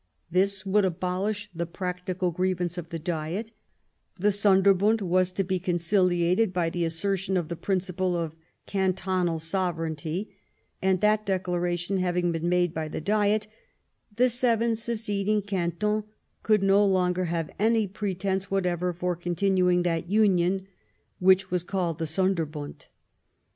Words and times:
This 0.31 0.65
would 0.65 0.83
abolish 0.83 1.47
the 1.53 1.67
practical 1.67 2.31
grievance 2.31 2.75
of 2.75 2.89
the 2.89 2.97
Diet, 2.97 3.51
the 4.17 4.31
Sonderbund 4.31 5.03
was 5.03 5.31
to 5.33 5.43
be 5.43 5.59
con 5.59 5.75
ciliated 5.75 6.51
by 6.51 6.71
the 6.71 6.83
assertion 6.85 7.37
of 7.37 7.49
the 7.49 7.55
principle 7.55 8.17
of 8.17 8.35
can* 8.65 8.93
tonal 8.93 9.39
sovereignty, 9.39 10.35
and 10.81 11.01
that 11.01 11.23
declaration 11.23 11.97
having 11.97 12.31
been 12.31 12.49
made 12.49 12.73
by 12.73 12.87
the 12.87 12.99
Diet, 12.99 13.45
the 14.15 14.27
seven 14.29 14.75
seceding 14.75 15.43
cantons 15.43 16.05
could 16.41 16.63
no 16.63 16.83
longer 16.83 17.25
have 17.25 17.51
any 17.59 17.85
pretence 17.85 18.49
whatever 18.49 18.93
for 18.93 19.15
continuing 19.15 19.83
that 19.83 20.09
union 20.09 20.65
which 21.19 21.51
was 21.51 21.63
called 21.63 21.99
the 21.99 22.07
Sonderbund. 22.07 22.87